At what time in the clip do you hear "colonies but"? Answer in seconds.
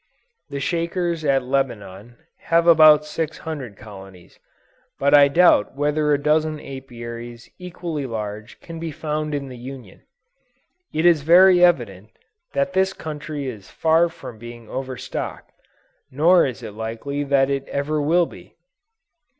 3.77-5.13